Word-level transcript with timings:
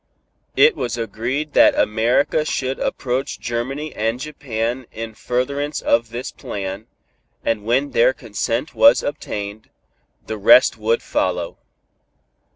It 0.55 0.75
was 0.75 0.97
agreed 0.97 1.53
that 1.53 1.77
America 1.77 2.43
should 2.43 2.79
approach 2.79 3.39
Germany 3.39 3.93
and 3.93 4.19
Japan 4.19 4.87
in 4.91 5.13
furtherance 5.13 5.79
of 5.79 6.09
this 6.09 6.31
plan, 6.31 6.87
and 7.45 7.63
when 7.65 7.91
their 7.91 8.11
consent 8.11 8.73
was 8.73 9.03
obtained, 9.03 9.69
the 10.25 10.39
rest 10.39 10.75
would 10.75 11.03
follow. 11.03 11.59